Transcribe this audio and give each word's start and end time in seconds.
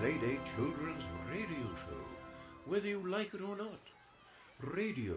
Playdate 0.00 0.40
Children's 0.56 1.04
Radio 1.30 1.66
Show, 1.84 2.04
whether 2.64 2.88
you 2.88 3.06
like 3.06 3.34
it 3.34 3.42
or 3.42 3.54
not. 3.54 3.80
Radio, 4.62 5.14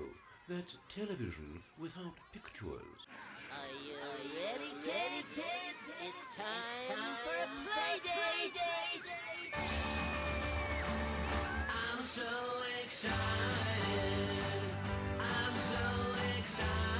that's 0.49 0.77
television 0.89 1.63
without 1.79 2.11
pictures. 2.33 3.07
Are 3.49 3.75
you 3.87 3.95
ready, 4.35 4.73
kids? 4.83 5.39
It's 6.01 6.25
time 6.35 7.15
for 7.23 7.37
a 7.43 7.47
playdate! 7.63 8.59
I'm 11.69 12.03
so 12.03 12.27
excited. 12.83 14.33
I'm 15.17 15.55
so 15.55 15.77
excited. 16.39 16.92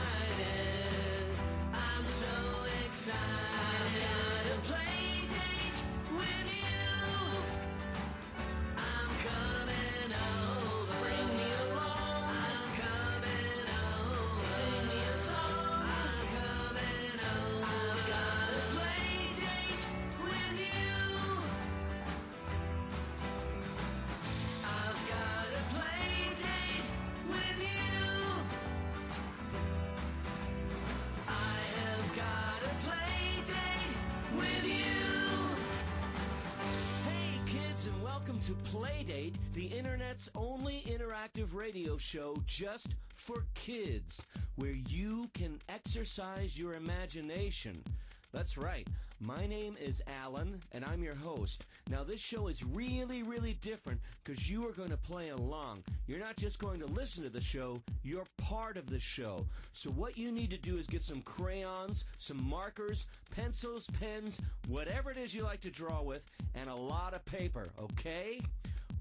Welcome 38.26 38.40
to 38.40 38.54
Playdate, 38.71 39.34
the 39.54 39.66
internet's 39.66 40.29
only 40.34 40.82
interactive 40.88 41.54
radio 41.54 41.98
show 41.98 42.41
just 42.46 42.96
for 43.13 43.43
kids, 43.54 44.26
where 44.55 44.71
you 44.88 45.30
can 45.34 45.60
exercise 45.68 46.57
your 46.57 46.74
imagination. 46.76 47.84
That's 48.32 48.57
right. 48.57 48.88
My 49.26 49.48
name 49.48 49.77
is 49.82 50.02
Alan, 50.21 50.60
and 50.74 50.84
I'm 50.84 51.02
your 51.02 51.16
host. 51.16 51.66
Now, 51.90 52.04
this 52.04 52.20
show 52.20 52.48
is 52.48 52.62
really, 52.62 53.24
really 53.24 53.54
different 53.62 54.02
because 54.21 54.49
you 54.49 54.68
are 54.68 54.74
going 54.74 54.90
to 54.90 54.98
play 54.98 55.30
along. 55.30 55.82
You're 56.07 56.20
not 56.20 56.35
just 56.35 56.60
going 56.60 56.80
to 56.80 56.88
listen 56.88 57.24
to 57.24 57.30
the 57.30 57.40
show, 57.40 57.82
you're 58.04 58.26
part 58.38 58.76
of 58.76 58.90
the 58.90 58.99
show. 58.99 59.46
So, 59.71 59.91
what 59.91 60.18
you 60.18 60.30
need 60.30 60.49
to 60.49 60.57
do 60.57 60.76
is 60.76 60.88
get 60.88 61.04
some 61.04 61.21
crayons, 61.21 62.04
some 62.18 62.43
markers, 62.43 63.05
pencils, 63.34 63.88
pens, 63.98 64.40
whatever 64.68 65.09
it 65.09 65.18
is 65.18 65.34
you 65.34 65.44
like 65.44 65.62
to 65.62 65.72
draw 65.72 66.02
with, 66.02 66.30
and 66.53 66.68
a 66.68 66.75
lot 66.75 67.13
of 67.13 67.24
paper, 67.24 67.68
okay? 67.81 68.41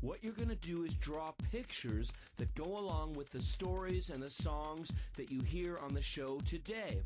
What 0.03 0.23
you're 0.23 0.34
going 0.34 0.48
to 0.51 0.55
do 0.55 0.84
is 0.84 0.95
draw 0.95 1.33
pictures 1.51 2.12
that 2.36 2.55
go 2.55 2.79
along 2.79 3.14
with 3.14 3.31
the 3.31 3.42
stories 3.42 4.09
and 4.09 4.23
the 4.23 4.31
songs 4.31 4.92
that 5.17 5.33
you 5.33 5.41
hear 5.42 5.79
on 5.79 5.95
the 5.95 6.03
show 6.03 6.39
today. 6.45 7.03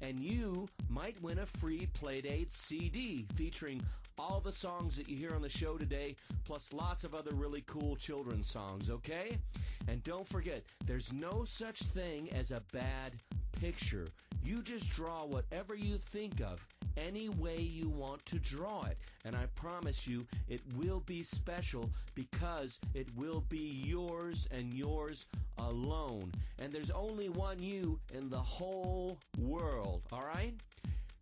And 0.00 0.20
you 0.20 0.68
might 0.88 1.20
win 1.22 1.40
a 1.40 1.46
free 1.46 1.88
Playdate 2.00 2.52
CD 2.52 3.26
featuring 3.34 3.82
all 4.18 4.40
the 4.40 4.52
songs 4.52 4.96
that 4.96 5.08
you 5.08 5.16
hear 5.16 5.34
on 5.34 5.42
the 5.42 5.48
show 5.48 5.76
today, 5.76 6.16
plus 6.44 6.72
lots 6.72 7.04
of 7.04 7.14
other 7.14 7.34
really 7.34 7.62
cool 7.66 7.96
children's 7.96 8.50
songs, 8.50 8.90
okay? 8.90 9.38
And 9.86 10.02
don't 10.02 10.28
forget, 10.28 10.62
there's 10.86 11.12
no 11.12 11.44
such 11.44 11.78
thing 11.78 12.30
as 12.32 12.50
a 12.50 12.62
bad 12.72 13.12
picture. 13.60 14.06
You 14.42 14.62
just 14.62 14.90
draw 14.90 15.24
whatever 15.24 15.74
you 15.74 15.98
think 15.98 16.40
of 16.40 16.66
any 16.96 17.28
way 17.28 17.60
you 17.60 17.88
want 17.88 18.24
to 18.26 18.38
draw 18.38 18.84
it. 18.84 18.98
And 19.24 19.36
I 19.36 19.46
promise 19.54 20.06
you, 20.06 20.26
it 20.48 20.60
will 20.76 21.00
be 21.00 21.22
special 21.22 21.90
because 22.14 22.78
it 22.94 23.08
will 23.16 23.44
be 23.48 23.82
yours 23.84 24.48
and 24.50 24.72
yours 24.74 25.26
alone. 25.58 26.32
And 26.60 26.72
there's 26.72 26.90
only 26.90 27.28
one 27.28 27.60
you 27.60 27.98
in 28.14 28.28
the 28.30 28.38
whole 28.38 29.18
world, 29.38 30.02
all 30.12 30.24
right? 30.34 30.54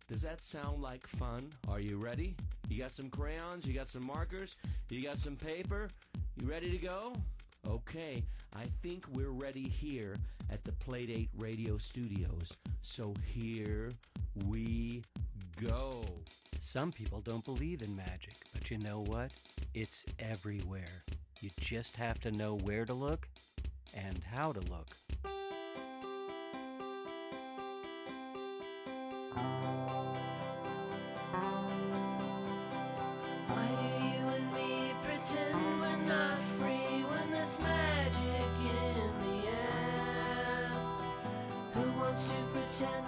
Does 0.07 0.21
that 0.21 0.41
sound 0.41 0.81
like 0.81 1.05
fun? 1.05 1.49
Are 1.67 1.81
you 1.81 1.97
ready? 1.97 2.37
You 2.69 2.77
got 2.77 2.91
some 2.91 3.09
crayons? 3.09 3.67
You 3.67 3.73
got 3.73 3.89
some 3.89 4.07
markers? 4.07 4.55
You 4.89 5.03
got 5.03 5.19
some 5.19 5.35
paper? 5.35 5.89
You 6.39 6.47
ready 6.47 6.71
to 6.71 6.77
go? 6.77 7.13
Okay, 7.67 8.23
I 8.55 8.67
think 8.81 9.05
we're 9.11 9.31
ready 9.31 9.67
here 9.67 10.15
at 10.49 10.63
the 10.63 10.71
Playdate 10.71 11.27
Radio 11.37 11.77
Studios. 11.77 12.55
So 12.83 13.13
here 13.25 13.91
we 14.45 15.03
go. 15.61 16.05
Some 16.61 16.93
people 16.93 17.19
don't 17.19 17.43
believe 17.43 17.81
in 17.81 17.93
magic, 17.93 18.35
but 18.53 18.71
you 18.71 18.77
know 18.77 19.01
what? 19.01 19.33
It's 19.73 20.05
everywhere. 20.19 21.03
You 21.41 21.49
just 21.59 21.97
have 21.97 22.21
to 22.21 22.31
know 22.31 22.55
where 22.55 22.85
to 22.85 22.93
look 22.93 23.27
and 23.93 24.21
how 24.33 24.53
to 24.53 24.61
look. 24.61 24.87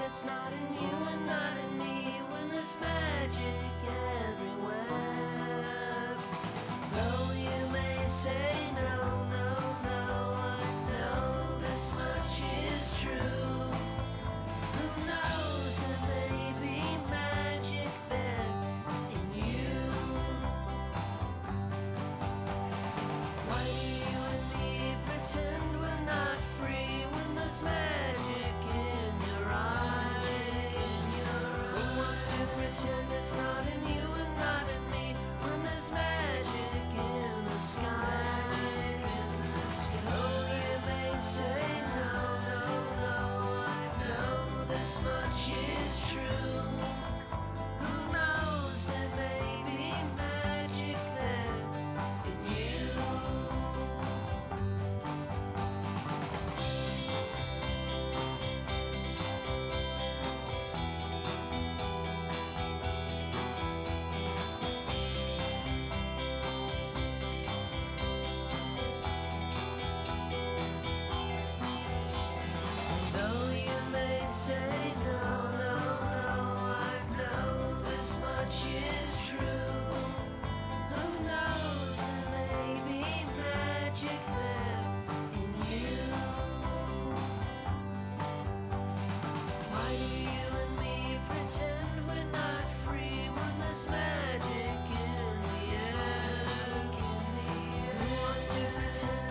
It's 0.10 0.26
not 0.26 0.52
in 0.52 0.74
you 0.74 0.90
and 1.12 1.28
not 1.28 1.54
in 1.56 1.78
me 1.78 1.79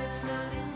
it's 0.09 0.25
not 0.25 0.68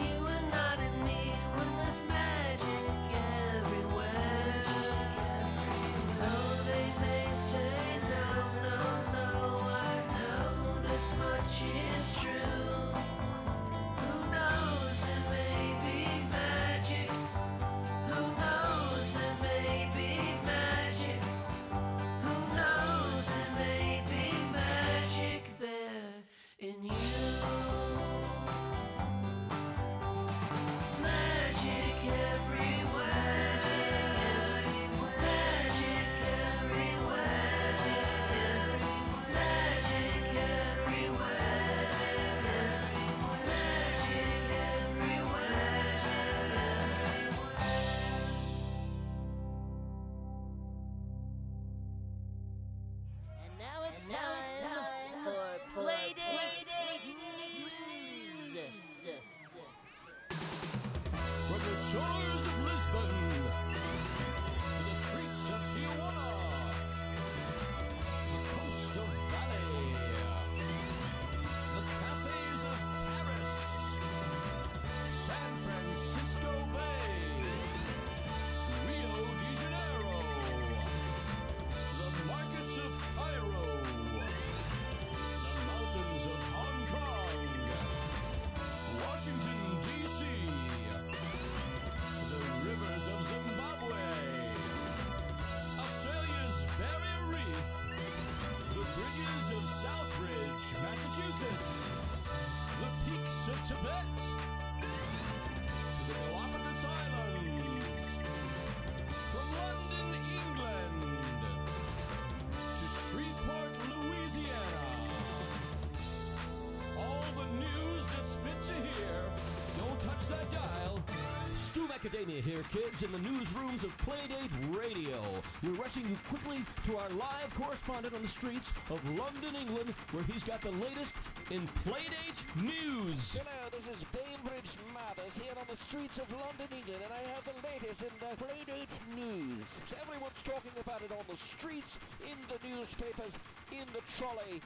Stu 122.03 122.09
Macadamia 122.09 122.41
here, 122.43 122.63
kids, 122.73 123.03
in 123.03 123.13
the 123.13 123.19
newsrooms 123.19 123.85
of 123.85 123.97
Playdate 123.99 124.77
Radio. 124.77 125.21
We're 125.63 125.81
rushing 125.81 126.03
you 126.09 126.17
quickly 126.29 126.65
to 126.87 126.97
our 126.97 127.09
live 127.11 127.55
correspondent 127.55 128.15
on 128.15 128.23
the 128.23 128.29
streets 128.29 128.73
of 128.91 129.05
London, 129.11 129.55
England, 129.61 129.95
where 130.13 130.25
he's 130.25 130.43
got 130.43 130.61
the 130.63 130.71
latest 130.71 131.13
in 131.51 131.67
Playdate 131.85 132.63
news. 132.63 133.39
Hello, 133.39 133.72
this 133.87 133.99
is 133.99 134.05
Bainbridge 134.13 134.79
Mathers 134.95 135.39
here 135.39 135.55
on 135.59 135.67
the 135.69 135.77
streets 135.77 136.19
of 136.19 136.31
London, 136.31 136.71
England, 136.71 137.03
and 137.03 137.11
I 137.11 137.23
have 137.35 137.43
the 137.43 137.57
latest 137.67 138.03
in 138.03 138.15
the 138.21 138.31
Playdate 138.39 138.95
news. 139.17 139.81
Everyone's 139.99 140.43
talking 140.43 140.71
about 140.79 141.03
it 141.03 141.11
on 141.11 141.25
the 141.29 141.37
streets, 141.37 141.99
in 142.23 142.39
the 142.47 142.59
newspapers, 142.69 143.35
in 143.73 143.87
the 143.91 144.03
trolley, 144.15 144.63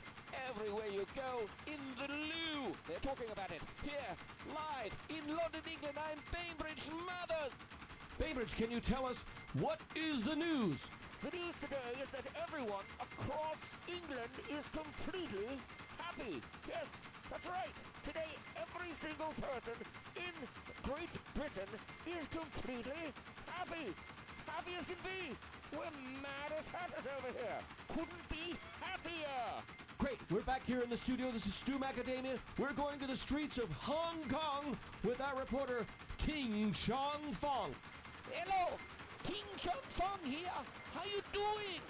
everywhere 0.51 0.89
you 0.93 1.07
go, 1.15 1.49
in 1.67 1.81
the 1.97 2.13
loo. 2.13 2.75
They're 2.89 3.01
talking 3.01 3.31
about 3.33 3.51
it 3.51 3.63
here, 3.83 4.13
live, 4.53 4.93
in 5.09 5.25
London, 5.33 5.65
England. 5.65 5.97
I'm 5.97 6.21
Bainbridge 6.29 6.91
Mathers. 7.09 7.55
Bainbridge, 8.19 8.57
can 8.57 8.71
you 8.71 8.81
tell 8.81 9.07
us 9.07 9.25
what 9.55 9.81
is 9.95 10.25
the 10.25 10.37
news? 10.37 10.89
The 11.25 11.33
news 11.33 11.57
today 11.62 11.89
is 12.03 12.09
that 12.12 12.27
everyone 12.37 12.85
across 13.01 13.61
England 13.89 14.33
is 14.53 14.69
completely 14.69 15.57
happy. 15.97 16.43
Yes, 16.69 16.85
that's 17.31 17.47
right. 17.47 17.73
Today, 18.06 18.38
every 18.55 18.93
single 18.93 19.35
person 19.43 19.75
in 20.14 20.32
Great 20.85 21.11
Britain 21.35 21.67
is 22.06 22.25
completely 22.29 23.11
happy. 23.49 23.93
Happy 24.47 24.70
as 24.79 24.85
can 24.85 24.94
be. 25.03 25.35
We're 25.73 25.91
mad 26.23 26.55
as 26.56 26.69
hatters 26.69 27.05
over 27.19 27.37
here. 27.37 27.58
Couldn't 27.88 28.29
be 28.31 28.55
happier. 28.81 29.43
Great, 29.99 30.19
we're 30.31 30.43
back 30.43 30.64
here 30.67 30.82
in 30.82 30.88
the 30.88 30.97
studio. 30.97 31.32
This 31.32 31.47
is 31.47 31.55
Stu 31.55 31.81
Macadamia. 31.81 32.38
We're 32.58 32.75
going 32.75 33.00
to 33.00 33.08
the 33.08 33.17
streets 33.17 33.58
of 33.58 33.73
Hong 33.73 34.23
Kong 34.29 34.76
with 35.02 35.20
our 35.20 35.37
reporter, 35.37 35.85
Ting 36.17 36.73
Chong 36.75 37.32
Fong. 37.32 37.75
Hello, 38.31 38.79
King 39.25 39.43
Chong 39.59 39.82
Fong 39.88 40.20
here. 40.23 40.47
How 40.94 41.02
you 41.06 41.23
doing? 41.32 41.81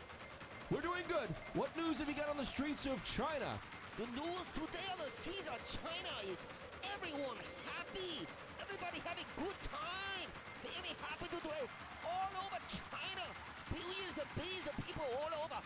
We're 0.71 0.81
doing 0.81 1.05
good. 1.09 1.29
What 1.53 1.77
news 1.77 1.99
have 1.99 2.09
you 2.09 2.15
got 2.15 2.31
on 2.31 2.39
the 2.39 2.45
streets 2.47 2.87
of 2.87 3.05
China? 3.05 3.59
The 3.97 4.05
news 4.13 4.45
today 4.53 4.85
on 4.93 4.99
the 5.01 5.09
streets 5.09 5.49
of 5.49 5.57
China 5.73 6.13
is 6.29 6.45
everyone 6.93 7.41
happy. 7.65 8.29
Everybody 8.61 9.01
having 9.01 9.25
good 9.41 9.57
time. 9.73 10.29
Very 10.61 10.93
happy 11.01 11.25
today. 11.33 11.65
All 12.05 12.29
over 12.45 12.61
China. 12.69 13.25
Billions 13.73 14.17
and 14.21 14.29
billions 14.37 14.67
of 14.69 14.77
people 14.85 15.09
all 15.17 15.33
over. 15.49 15.65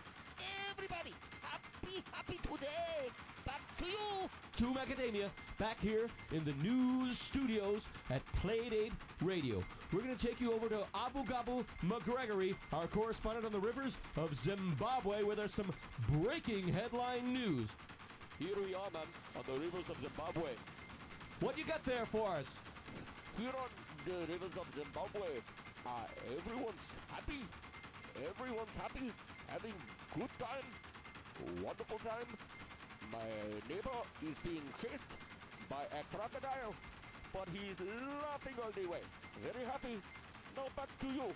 Everybody 0.70 1.12
happy, 1.42 2.04
happy 2.12 2.38
today. 2.46 3.10
Back 3.44 3.62
to 3.78 3.84
you. 3.84 4.30
Stu 4.54 4.74
Macadamia 4.74 5.30
back 5.58 5.80
here 5.80 6.06
in 6.30 6.44
the 6.44 6.52
news 6.62 7.18
studios 7.18 7.88
at 8.10 8.22
Playdate 8.42 8.92
Radio. 9.22 9.64
We're 9.92 10.02
going 10.02 10.14
to 10.14 10.26
take 10.26 10.40
you 10.40 10.52
over 10.52 10.68
to 10.68 10.84
Abu 10.94 11.24
Gabu 11.24 11.64
McGregory, 11.84 12.54
our 12.72 12.86
correspondent 12.86 13.46
on 13.46 13.52
the 13.52 13.58
rivers 13.58 13.96
of 14.16 14.36
Zimbabwe, 14.36 15.24
where 15.24 15.34
there's 15.34 15.54
some 15.54 15.72
breaking 16.08 16.68
headline 16.68 17.32
news. 17.32 17.70
Here 18.40 18.56
we 18.56 18.72
are, 18.74 18.88
man, 18.96 19.04
on 19.36 19.44
the 19.44 19.60
rivers 19.60 19.90
of 19.90 20.00
Zimbabwe. 20.00 20.48
What 21.40 21.58
you 21.58 21.64
got 21.64 21.84
there 21.84 22.06
for 22.06 22.26
us? 22.40 22.48
Here 23.36 23.52
on 23.52 23.68
the 24.08 24.32
rivers 24.32 24.56
of 24.56 24.64
Zimbabwe, 24.72 25.28
uh, 25.84 26.08
everyone's 26.24 26.88
happy. 27.12 27.44
Everyone's 28.16 28.76
happy, 28.80 29.12
having 29.46 29.76
good 30.16 30.32
time, 30.40 30.66
wonderful 31.62 31.98
time. 32.00 32.28
My 33.12 33.28
neighbor 33.68 34.00
is 34.24 34.36
being 34.40 34.64
chased 34.80 35.12
by 35.68 35.84
a 35.92 36.00
crocodile, 36.08 36.72
but 37.36 37.46
he's 37.52 37.76
laughing 38.24 38.56
all 38.64 38.72
the 38.72 38.88
way. 38.88 39.04
Very 39.44 39.66
happy. 39.66 40.00
Now 40.56 40.64
back 40.74 40.88
to 41.00 41.08
you. 41.12 41.28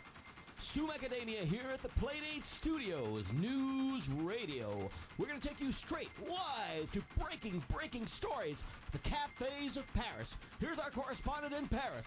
Stu 0.65 0.87
Macadamia 0.87 1.45
here 1.45 1.71
at 1.75 1.83
the 1.83 1.91
Playdate 2.01 2.43
Studios 2.43 3.31
News 3.35 4.09
Radio. 4.09 4.91
We're 5.19 5.27
going 5.27 5.39
to 5.39 5.47
take 5.47 5.61
you 5.61 5.71
straight 5.71 6.09
live 6.27 6.91
to 6.93 7.03
breaking, 7.23 7.63
breaking 7.71 8.07
stories, 8.07 8.63
the 8.91 8.99
cafes 8.99 9.77
of 9.77 9.85
Paris. 9.93 10.39
Here's 10.61 10.79
our 10.79 10.89
correspondent 10.89 11.53
in 11.53 11.69
Paris. 11.69 12.07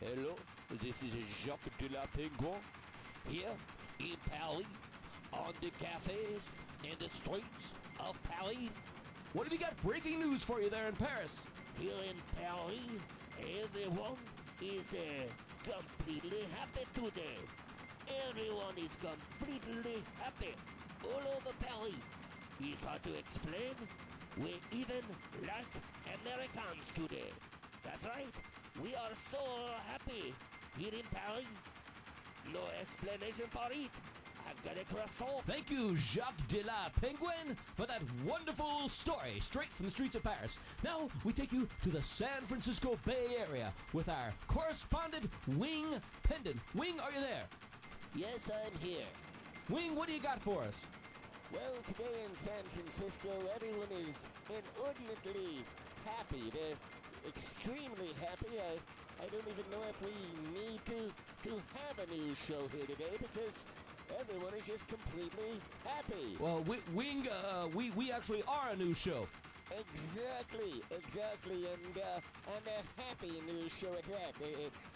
Hello, 0.00 0.34
this 0.82 1.00
is 1.00 1.14
Jacques 1.44 1.60
de 1.78 1.94
la 1.94 2.02
Penguin 2.16 2.58
here 3.28 3.54
in 4.00 4.16
Paris 4.28 4.66
on 5.32 5.52
the 5.60 5.70
cafes 5.78 6.50
and 6.82 6.98
the 6.98 7.08
streets 7.08 7.72
of 8.00 8.18
Paris. 8.24 8.74
What 9.32 9.44
have 9.44 9.52
you 9.52 9.60
got 9.60 9.80
breaking 9.80 10.18
news 10.18 10.42
for 10.42 10.60
you 10.60 10.70
there 10.70 10.88
in 10.88 10.96
Paris? 10.96 11.36
Here 11.78 11.92
in 12.10 12.16
Paris, 12.42 12.80
everyone 13.62 14.16
is 14.60 14.92
uh, 14.92 15.70
completely 15.70 16.44
happy 16.58 16.84
today. 16.96 17.38
Everyone 18.28 18.76
is 18.76 18.96
completely 19.00 20.02
happy 20.20 20.54
all 21.04 21.22
over 21.36 21.54
Paris. 21.60 21.94
It's 22.60 22.84
hard 22.84 23.02
to 23.04 23.14
explain. 23.14 23.74
We 24.38 24.54
even 24.72 25.02
like 25.42 25.72
Americans 26.24 26.88
today. 26.94 27.30
That's 27.84 28.04
right. 28.04 28.32
We 28.82 28.94
are 28.94 29.14
so 29.30 29.38
happy 29.90 30.34
here 30.78 30.92
in 30.92 31.06
Paris. 31.12 31.46
No 32.52 32.60
explanation 32.80 33.46
for 33.50 33.68
it. 33.70 33.90
I've 34.48 34.64
got 34.64 34.74
a 34.80 34.84
croissant. 34.94 35.44
Thank 35.46 35.70
you, 35.70 35.96
Jacques 35.96 36.48
de 36.48 36.62
la 36.64 36.88
Penguin, 37.00 37.56
for 37.74 37.86
that 37.86 38.02
wonderful 38.26 38.88
story 38.88 39.38
straight 39.40 39.68
from 39.68 39.86
the 39.86 39.90
streets 39.90 40.16
of 40.16 40.22
Paris. 40.22 40.58
Now 40.82 41.08
we 41.24 41.32
take 41.32 41.52
you 41.52 41.68
to 41.82 41.90
the 41.90 42.02
San 42.02 42.42
Francisco 42.46 42.98
Bay 43.06 43.36
Area 43.38 43.72
with 43.92 44.08
our 44.08 44.32
correspondent, 44.48 45.30
Wing 45.56 45.86
Pendon. 46.24 46.58
Wing, 46.74 46.98
are 47.00 47.12
you 47.12 47.20
there? 47.20 47.44
Yes, 48.14 48.50
I'm 48.50 48.78
here. 48.80 49.06
Wing, 49.70 49.96
what 49.96 50.06
do 50.08 50.12
you 50.14 50.20
got 50.20 50.40
for 50.42 50.62
us? 50.62 50.86
Well, 51.52 51.72
today 51.86 52.12
in 52.28 52.36
San 52.36 52.62
Francisco, 52.74 53.28
everyone 53.54 53.88
is 54.08 54.26
inordinately 54.48 55.60
happy. 56.04 56.50
They're 56.52 56.76
extremely 57.28 58.12
happy. 58.20 58.58
I, 58.58 58.76
I 59.22 59.28
don't 59.28 59.46
even 59.48 59.64
know 59.70 59.84
if 59.88 60.00
we 60.02 60.12
need 60.52 60.80
to, 60.86 61.48
to 61.48 61.62
have 61.78 61.98
a 62.08 62.10
new 62.12 62.34
show 62.34 62.68
here 62.74 62.86
today 62.86 63.16
because 63.18 63.54
everyone 64.20 64.54
is 64.54 64.64
just 64.66 64.86
completely 64.88 65.60
happy. 65.84 66.36
Well, 66.38 66.58
Wi- 66.60 66.82
Wing, 66.94 67.28
uh, 67.28 67.68
we, 67.74 67.90
we 67.90 68.10
actually 68.12 68.42
are 68.48 68.70
a 68.72 68.76
new 68.76 68.94
show. 68.94 69.26
Exactly, 69.78 70.82
exactly, 70.90 71.66
and 71.66 71.96
uh, 71.96 72.54
and 72.54 72.64
a 72.66 73.02
happy 73.02 73.32
news 73.46 73.76
show 73.76 73.92
at 73.92 74.04
that. 74.04 74.34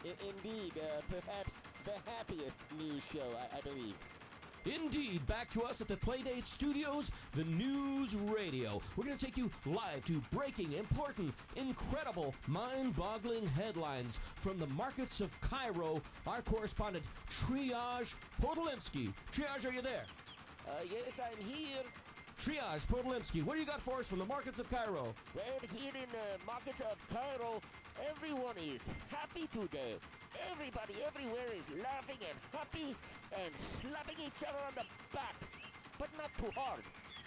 Indeed, 0.04 0.73
uh, 0.76 1.00
perhaps 1.09 1.61
the 1.85 1.92
happiest 2.11 2.59
news 2.78 3.04
show, 3.04 3.26
I, 3.38 3.59
I 3.59 3.61
believe. 3.62 3.95
Indeed, 4.66 5.25
back 5.28 5.49
to 5.50 5.62
us 5.62 5.80
at 5.80 5.87
the 5.87 5.95
Playdate 5.95 6.47
Studios, 6.47 7.12
the 7.35 7.45
News 7.45 8.16
Radio. 8.16 8.83
We're 8.97 9.04
going 9.04 9.16
to 9.16 9.25
take 9.25 9.37
you 9.37 9.49
live 9.64 10.04
to 10.06 10.21
breaking, 10.33 10.73
important, 10.73 11.33
incredible, 11.54 12.35
mind 12.49 12.97
boggling 12.97 13.47
headlines 13.47 14.18
from 14.35 14.59
the 14.59 14.66
markets 14.66 15.21
of 15.21 15.30
Cairo. 15.40 16.02
Our 16.26 16.42
correspondent, 16.42 17.04
Triage 17.30 18.14
Podolimsky. 18.42 19.12
Triage, 19.33 19.71
are 19.71 19.73
you 19.73 19.83
there? 19.83 20.04
Uh, 20.66 20.73
yes, 20.90 21.21
I'm 21.25 21.45
here. 21.47 21.83
Triage 22.40 22.87
Podolimsky, 22.87 23.43
what 23.43 23.55
do 23.55 23.61
you 23.61 23.66
got 23.66 23.81
for 23.81 23.99
us 23.99 24.07
from 24.07 24.19
the 24.19 24.25
markets 24.25 24.61
of 24.61 24.69
Cairo? 24.69 25.14
Well, 25.35 25.59
here 25.75 25.97
in 25.97 26.09
the 26.12 26.26
markets 26.45 26.81
of 26.81 26.97
Cairo, 27.09 27.61
everyone 28.11 28.57
is 28.61 28.90
happy 29.09 29.49
today. 29.49 29.97
Everybody 30.52 30.95
everywhere 31.07 31.49
is 31.57 31.64
laughing 31.81 32.21
and 32.21 32.38
happy 32.52 32.95
and 33.33 33.52
slapping 33.57 34.21
each 34.21 34.45
other 34.45 34.61
on 34.69 34.75
the 34.76 34.85
back. 35.16 35.35
But 35.99 36.12
not 36.21 36.31
too 36.37 36.52
hard, 36.55 36.85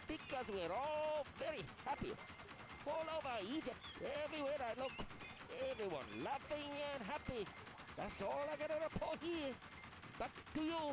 because 0.07 0.45
we're 0.47 0.71
all 0.71 1.25
very 1.39 1.65
happy. 1.85 2.13
All 2.85 3.05
over 3.17 3.35
Egypt, 3.49 3.81
everywhere 4.23 4.61
I 4.61 4.79
look, 4.79 4.93
everyone 5.73 6.05
laughing 6.23 6.69
and 6.93 7.01
happy. 7.09 7.49
That's 7.97 8.21
all 8.21 8.45
I 8.45 8.55
got 8.55 8.69
to 8.69 8.79
report 8.93 9.17
here. 9.21 9.53
Back 10.19 10.31
to 10.53 10.61
you. 10.61 10.85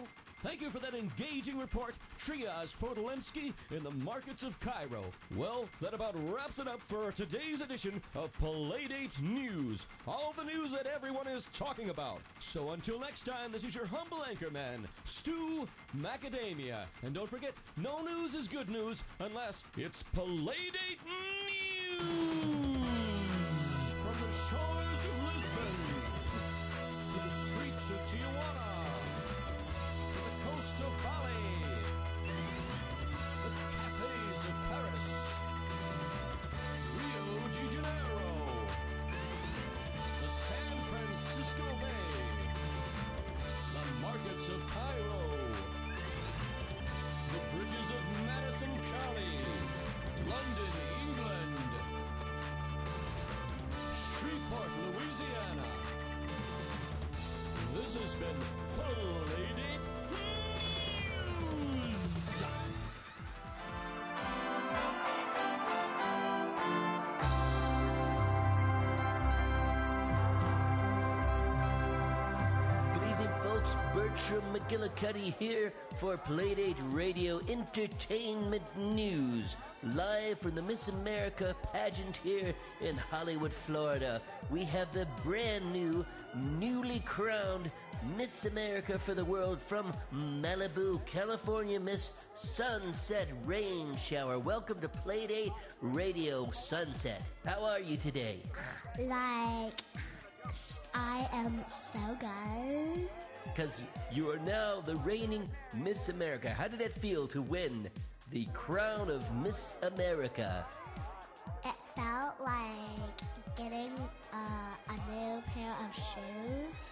Thank 0.42 0.60
you 0.60 0.70
for 0.70 0.78
that 0.80 0.94
engaging 0.94 1.58
report, 1.58 1.94
Triage 2.22 2.76
Podolimsky 2.76 3.52
in 3.74 3.82
the 3.82 3.90
markets 3.90 4.42
of 4.42 4.58
Cairo. 4.60 5.04
Well, 5.34 5.66
that 5.80 5.94
about 5.94 6.14
wraps 6.30 6.58
it 6.58 6.68
up 6.68 6.80
for 6.86 7.10
today's 7.12 7.62
edition 7.62 8.02
of 8.14 8.30
Playdate 8.38 9.20
News. 9.22 9.86
All 10.06 10.34
the 10.36 10.44
news 10.44 10.72
that 10.72 10.86
everyone 10.86 11.26
is 11.26 11.48
talking 11.54 11.88
about. 11.90 12.20
So 12.38 12.70
until 12.70 13.00
next 13.00 13.22
time, 13.22 13.50
this 13.50 13.64
is 13.64 13.74
your 13.74 13.86
humble 13.86 14.18
anchorman, 14.18 14.84
Stu 15.04 15.66
Macadamia. 15.98 16.84
And 17.02 17.14
don't 17.14 17.30
forget, 17.30 17.54
no 17.76 18.02
news 18.02 18.34
is 18.34 18.46
good 18.46 18.68
news 18.68 19.02
unless 19.20 19.64
it's 19.76 20.02
Playdate 20.14 21.00
News! 21.06 22.06
From 24.02 24.14
the 24.20 24.32
shores 24.32 25.04
of 25.04 25.34
Lisbon 25.34 25.74
to 27.14 27.20
the 27.24 27.30
streets 27.30 27.90
of 27.90 27.96
Tijuana 27.96 28.75
coast 30.76 30.88
of 30.88 31.04
Bali, 31.04 31.32
the 33.44 33.50
cafes 33.76 34.44
of 34.44 34.56
Paris, 34.68 35.34
Rio 36.96 37.24
de 37.52 37.62
Janeiro, 37.74 38.32
the 40.22 40.28
San 40.28 40.72
Francisco 40.90 41.64
Bay, 41.80 42.08
the 43.74 43.84
markets 44.02 44.48
of 44.48 44.60
Cairo, 44.66 45.24
the 47.32 47.40
bridges 47.52 47.88
of 47.90 48.02
Madison 48.26 48.72
County, 48.92 49.36
London, 50.28 50.72
England, 51.02 51.56
Shreveport, 54.18 54.70
Louisiana. 54.84 55.68
This 57.74 57.94
has 57.94 58.14
been 58.14 58.40
Playdate 58.76 59.65
Bertram 73.96 74.42
McGillicuddy 74.52 75.34
here 75.38 75.72
for 75.96 76.18
Playdate 76.18 76.76
Radio 76.92 77.40
Entertainment 77.48 78.62
News. 78.76 79.56
Live 79.94 80.38
from 80.38 80.54
the 80.54 80.60
Miss 80.60 80.88
America 80.88 81.56
pageant 81.72 82.18
here 82.18 82.52
in 82.82 82.94
Hollywood, 82.94 83.54
Florida. 83.54 84.20
We 84.50 84.64
have 84.64 84.92
the 84.92 85.06
brand 85.24 85.72
new, 85.72 86.04
newly 86.60 87.00
crowned 87.06 87.70
Miss 88.18 88.44
America 88.44 88.98
for 88.98 89.14
the 89.14 89.24
world 89.24 89.58
from 89.62 89.90
Malibu, 90.14 91.02
California, 91.06 91.80
Miss 91.80 92.12
Sunset 92.34 93.28
Rain 93.46 93.96
Shower. 93.96 94.38
Welcome 94.38 94.78
to 94.82 94.88
Playdate 94.88 95.54
Radio 95.80 96.50
Sunset. 96.50 97.22
How 97.46 97.64
are 97.64 97.80
you 97.80 97.96
today? 97.96 98.40
Like, 98.98 99.80
I 100.94 101.26
am 101.32 101.64
so 101.66 101.98
good. 102.20 103.08
Because 103.54 103.82
you 104.12 104.30
are 104.30 104.38
now 104.38 104.80
the 104.80 104.96
reigning 104.96 105.48
Miss 105.74 106.08
America. 106.08 106.50
How 106.50 106.68
did 106.68 106.80
it 106.80 106.92
feel 106.92 107.26
to 107.28 107.40
win 107.40 107.88
the 108.30 108.46
crown 108.52 109.10
of 109.10 109.22
Miss 109.36 109.74
America? 109.82 110.64
It 111.64 111.74
felt 111.94 112.34
like 112.40 113.56
getting 113.56 113.92
uh, 114.32 114.36
a 114.88 115.10
new 115.10 115.42
pair 115.54 115.74
of 115.88 115.94
shoes. 115.94 116.90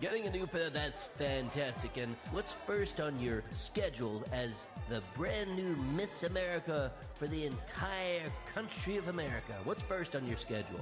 Getting 0.00 0.26
a 0.26 0.30
new 0.30 0.46
pair, 0.46 0.70
that's 0.70 1.06
fantastic. 1.06 1.96
And 1.96 2.16
what's 2.32 2.52
first 2.52 3.00
on 3.00 3.18
your 3.20 3.42
schedule 3.52 4.24
as 4.32 4.66
the 4.88 5.02
brand 5.16 5.54
new 5.56 5.76
Miss 5.94 6.24
America 6.24 6.92
for 7.14 7.26
the 7.26 7.46
entire 7.46 8.22
country 8.52 8.96
of 8.96 9.08
America? 9.08 9.54
What's 9.64 9.82
first 9.82 10.16
on 10.16 10.26
your 10.26 10.36
schedule? 10.36 10.80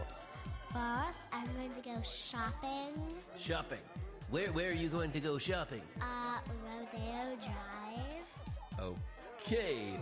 First, 0.72 1.24
I'm 1.32 1.46
going 1.54 1.70
to 1.74 1.82
go 1.82 2.00
shopping. 2.02 2.94
Shopping. 3.38 3.78
Where, 4.32 4.50
where 4.52 4.70
are 4.70 4.74
you 4.74 4.88
going 4.88 5.10
to 5.12 5.20
go 5.20 5.36
shopping? 5.36 5.82
Uh, 6.00 6.38
Rodeo 6.64 7.36
Drive. 7.36 8.96
Okay. 9.44 10.00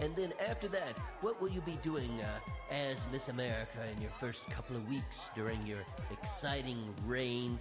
And 0.00 0.14
then 0.14 0.32
after 0.48 0.68
that, 0.68 0.96
what 1.20 1.42
will 1.42 1.48
you 1.48 1.62
be 1.62 1.76
doing 1.82 2.20
uh, 2.20 2.72
as 2.72 3.04
Miss 3.10 3.26
America 3.26 3.78
in 3.92 4.00
your 4.00 4.12
first 4.12 4.48
couple 4.50 4.76
of 4.76 4.88
weeks 4.88 5.30
during 5.34 5.60
your 5.66 5.80
exciting 6.12 6.94
reign? 7.06 7.58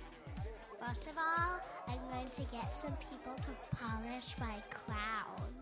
First 0.80 1.08
of 1.08 1.18
all, 1.18 1.60
I'm 1.88 2.00
going 2.12 2.30
to 2.36 2.56
get 2.56 2.78
some 2.78 2.96
people 2.98 3.34
to 3.38 3.75
polish 3.78 4.36
my 4.40 4.62
crown. 4.70 5.56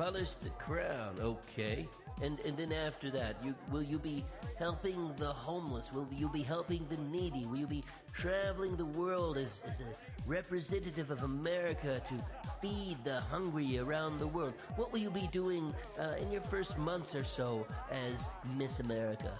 Polish 0.00 0.32
the 0.42 0.48
crown, 0.50 1.14
okay. 1.20 1.86
And 2.22 2.40
and 2.46 2.56
then 2.56 2.72
after 2.72 3.10
that, 3.10 3.36
you 3.44 3.54
will 3.70 3.82
you 3.82 3.98
be 3.98 4.24
helping 4.58 5.12
the 5.16 5.26
homeless? 5.26 5.92
Will 5.92 6.08
you 6.16 6.30
be 6.30 6.40
helping 6.40 6.86
the 6.88 6.96
needy? 6.96 7.44
Will 7.44 7.58
you 7.58 7.66
be 7.66 7.84
traveling 8.14 8.76
the 8.76 8.86
world 8.86 9.36
as, 9.36 9.60
as 9.68 9.80
a 9.80 9.92
representative 10.26 11.10
of 11.10 11.22
America 11.22 12.00
to 12.08 12.14
feed 12.62 12.96
the 13.04 13.20
hungry 13.32 13.78
around 13.78 14.18
the 14.18 14.26
world? 14.26 14.54
What 14.76 14.90
will 14.90 15.00
you 15.00 15.10
be 15.10 15.28
doing 15.32 15.74
uh, 15.98 16.14
in 16.18 16.32
your 16.32 16.40
first 16.40 16.78
months 16.78 17.14
or 17.14 17.24
so 17.24 17.66
as 17.90 18.26
Miss 18.56 18.80
America? 18.80 19.34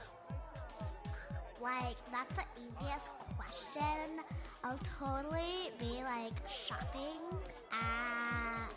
Like, 1.58 1.96
that's 2.12 2.34
the 2.34 2.44
easiest 2.60 3.08
question. 3.38 4.20
I'll 4.62 4.84
totally 4.98 5.72
be 5.78 6.02
like 6.04 6.36
shopping. 6.46 7.22
Uh, 7.72 8.68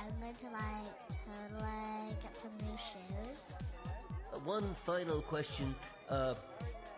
I'm 0.00 0.20
going 0.20 0.34
to 0.34 0.50
like 0.50 1.17
get 2.22 2.36
some 2.36 2.50
new 2.62 2.76
shoes. 2.76 3.52
One 4.44 4.74
final 4.74 5.20
question. 5.22 5.74
Uh, 6.08 6.34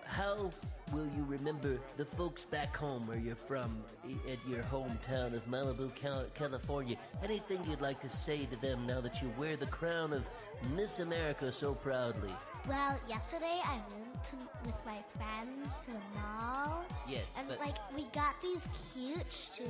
how 0.04 0.50
will 0.92 1.06
you 1.16 1.24
remember 1.28 1.78
the 1.96 2.04
folks 2.04 2.42
back 2.44 2.76
home 2.76 3.06
where 3.06 3.18
you're 3.18 3.34
from, 3.36 3.82
at 4.28 4.38
your 4.48 4.62
hometown 4.64 5.34
of 5.34 5.44
Malibu, 5.48 5.90
California? 6.34 6.96
Anything 7.22 7.58
you'd 7.68 7.80
like 7.80 8.00
to 8.02 8.08
say 8.08 8.46
to 8.46 8.56
them 8.60 8.86
now 8.86 9.00
that 9.00 9.20
you 9.22 9.32
wear 9.38 9.56
the 9.56 9.66
crown 9.66 10.12
of 10.12 10.28
Miss 10.74 10.98
America 11.00 11.52
so 11.52 11.74
proudly? 11.74 12.34
Well, 12.68 13.00
yesterday 13.08 13.58
I 13.64 13.78
went 13.90 14.24
to, 14.24 14.36
with 14.66 14.84
my 14.84 14.98
friends 15.16 15.78
to 15.78 15.92
the 15.92 16.00
mall. 16.14 16.84
Yes, 17.08 17.22
And 17.38 17.48
but- 17.48 17.58
like 17.60 17.76
we 17.96 18.04
got 18.12 18.34
these 18.42 18.68
cute 18.92 19.32
shoes. 19.32 19.68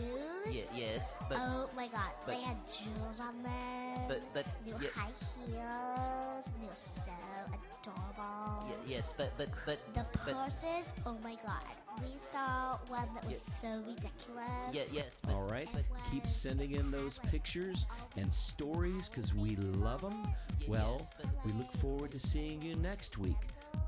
Yeah, 0.50 0.62
yes, 0.74 1.00
but 1.28 1.38
oh 1.38 1.70
my 1.76 1.86
god, 1.86 2.10
but- 2.26 2.34
they 2.34 2.40
had 2.42 2.56
jewels 2.66 3.20
on 3.20 3.42
them. 3.42 4.08
But- 4.08 4.22
but- 4.34 4.46
new 4.66 4.74
yeah. 4.80 4.88
high 4.96 5.12
heels. 5.46 6.29
And 6.46 6.62
they 6.62 6.68
were 6.68 6.74
so 6.74 7.10
adorable. 7.48 8.66
y- 8.68 8.74
yes, 8.86 9.14
but 9.16 9.32
but 9.36 9.48
but 9.66 9.78
The 9.94 10.04
but 10.24 10.34
purses, 10.34 10.86
oh 11.06 11.16
my 11.22 11.36
god. 11.44 11.64
We 12.02 12.16
saw 12.18 12.78
one 12.88 13.08
that 13.14 13.26
was 13.26 13.40
so 13.60 13.68
ridiculous. 13.86 14.72
yeah, 14.72 14.82
yes, 14.92 15.16
but 15.22 15.34
All 15.34 15.42
right. 15.48 15.68
But- 15.72 15.84
Keep 16.10 16.26
sending 16.26 16.72
in 16.72 16.90
those 16.90 17.18
pictures 17.30 17.86
and 18.16 18.32
stories 18.32 19.08
because 19.08 19.34
we 19.34 19.54
love 19.56 20.00
them. 20.00 20.34
Well, 20.66 21.08
we 21.44 21.52
look 21.52 21.70
forward 21.72 22.10
to 22.12 22.18
seeing 22.18 22.60
you 22.62 22.74
next 22.76 23.18
week. 23.18 23.36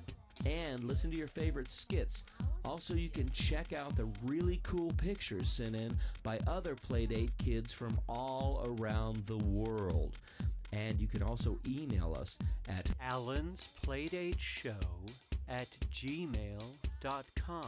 and 0.44 0.84
listen 0.84 1.10
to 1.10 1.16
your 1.16 1.28
favorite 1.28 1.70
skits. 1.70 2.24
Also, 2.64 2.92
you 2.94 3.08
can 3.08 3.30
check 3.30 3.72
out 3.72 3.96
the 3.96 4.08
really 4.24 4.60
cool 4.64 4.92
pictures 4.98 5.48
sent 5.48 5.76
in 5.76 5.96
by 6.22 6.38
other 6.46 6.74
Playdate 6.74 7.30
kids 7.38 7.72
from 7.72 7.98
all 8.08 8.76
around 8.78 9.16
the 9.26 9.38
world. 9.38 10.18
And 10.72 11.00
you 11.00 11.06
can 11.06 11.22
also 11.22 11.58
email 11.66 12.14
us 12.18 12.36
at 12.68 12.90
Alan's 13.00 13.72
Playdate 13.82 14.38
Show 14.38 14.76
at 15.48 15.70
gmail.com. 15.90 17.64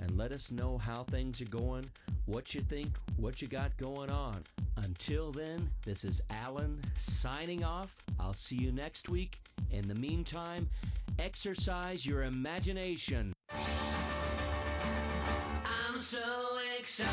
and 0.00 0.16
let 0.16 0.32
us 0.32 0.50
know 0.50 0.78
how 0.78 1.04
things 1.04 1.40
are 1.40 1.46
going, 1.46 1.84
what 2.26 2.54
you 2.54 2.60
think, 2.62 2.88
what 3.16 3.40
you 3.42 3.48
got 3.48 3.76
going 3.76 4.10
on. 4.10 4.42
Until 4.76 5.30
then, 5.32 5.68
this 5.84 6.04
is 6.04 6.22
Alan 6.30 6.80
signing 6.94 7.64
off. 7.64 7.96
I'll 8.18 8.32
see 8.32 8.56
you 8.56 8.72
next 8.72 9.08
week. 9.08 9.38
In 9.70 9.86
the 9.86 9.94
meantime, 9.94 10.68
exercise 11.18 12.06
your 12.06 12.24
imagination. 12.24 13.32
I'm 15.64 15.98
so 16.00 16.18
excited. 16.78 17.10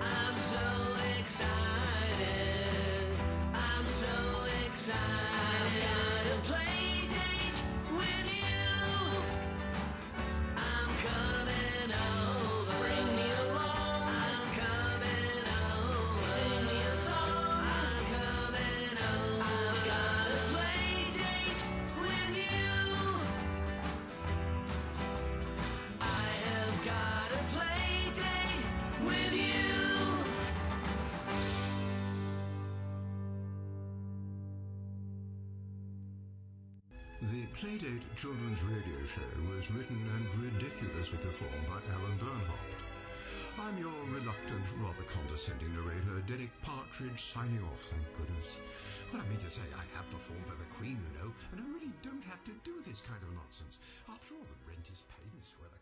I'm 0.00 0.36
so 0.36 0.58
excited. 1.20 1.56
I'm 3.52 3.86
so 3.86 4.06
excited. 4.66 5.25
Playdate 37.56 38.04
children's 38.20 38.60
radio 38.68 39.00
show 39.08 39.32
was 39.48 39.72
written 39.72 39.96
and 39.96 40.28
ridiculously 40.44 41.16
performed 41.24 41.64
by 41.64 41.80
Alan 41.88 42.12
Bernhoft. 42.20 42.76
I'm 43.56 43.80
your 43.80 43.96
reluctant, 44.12 44.60
rather 44.76 45.08
condescending 45.08 45.72
narrator, 45.72 46.20
Derek 46.28 46.52
Partridge, 46.60 47.16
signing 47.16 47.64
off, 47.64 47.80
thank 47.88 48.04
goodness. 48.12 48.60
Well, 49.08 49.24
I 49.24 49.28
mean 49.32 49.40
to 49.40 49.48
say, 49.48 49.64
I 49.72 49.88
have 49.96 50.04
performed 50.12 50.44
for 50.44 50.60
the 50.60 50.68
Queen, 50.68 51.00
you 51.00 51.12
know, 51.16 51.32
and 51.56 51.64
I 51.64 51.66
really 51.72 51.96
don't 52.04 52.20
have 52.28 52.44
to 52.44 52.52
do 52.60 52.76
this 52.84 53.00
kind 53.00 53.24
of 53.24 53.32
nonsense. 53.32 53.80
After 54.04 54.36
all, 54.36 54.44
the 54.44 54.60
rent 54.68 54.92
is 54.92 55.08
paid, 55.08 55.32
and 55.32 55.40
so 55.40 55.56
are 55.64 55.72
the 55.72 55.80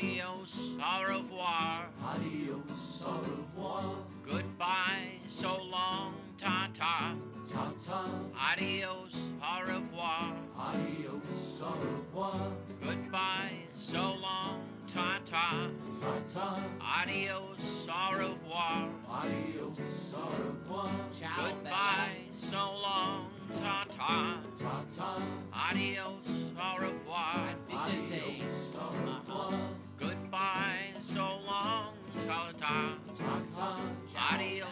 Adios, 0.00 0.58
au 0.80 1.12
revoir. 1.12 1.90
Adios, 2.14 3.04
au 3.06 3.20
revoir. 3.20 3.84
Goodbye, 4.26 5.20
so 5.28 5.58
long, 5.70 6.14
ta 6.38 6.68
ta. 6.74 7.14
Ta 7.46 7.70
ta. 7.84 8.08
Adios, 8.34 9.12
au 9.42 9.60
revoir. 9.60 10.32
Adios, 10.58 11.60
au 11.60 11.72
revoir. 11.72 12.52
Goodbye, 12.82 13.66
so 13.76 13.98
long, 13.98 14.64
ta 14.90 15.20
ta. 15.30 15.68
Ta 16.00 16.14
ta. 16.32 16.64
Adios, 17.02 17.68
au 17.86 18.18
revoir. 18.18 18.88
Adios, 19.20 20.14
au 20.16 20.24
revoir. 20.24 20.88
Goodbye, 21.36 22.24
so 22.40 22.56
long, 22.56 23.26
ta 23.50 23.84
ta. 23.98 24.40
Ta 24.56 24.82
ta. 24.96 25.22
Adios, 25.68 26.26
au 26.56 26.80
revoir. 26.80 27.54
Adios, 27.68 28.76
au 28.78 28.88
revoir. 28.88 29.89
Goodbye, 30.00 30.92
so 31.02 31.38
long. 31.46 31.94
Adios, 34.32 34.66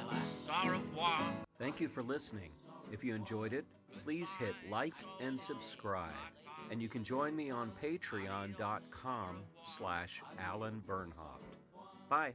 au 0.49 0.71
revoir. 0.71 1.21
Thank 1.59 1.81
you 1.81 1.89
for 1.89 2.03
listening. 2.03 2.51
If 2.93 3.05
you 3.05 3.15
enjoyed 3.15 3.53
it, 3.53 3.67
please 4.05 4.29
hit 4.39 4.55
like 4.71 4.95
and 5.21 5.41
subscribe. 5.41 6.15
And 6.71 6.81
you 6.81 6.89
can 6.89 7.05
join 7.05 7.35
me 7.37 7.51
on 7.51 7.73
patreon.com 7.83 9.37
slash 9.65 10.23
Alan 10.39 10.83
Bernhoft. 10.87 11.45
Bye. 12.09 12.33